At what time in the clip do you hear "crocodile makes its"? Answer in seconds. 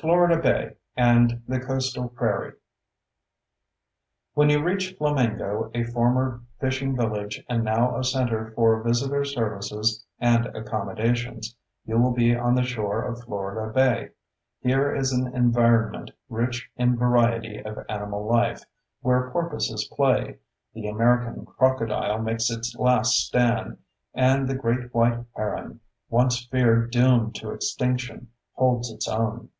21.44-22.74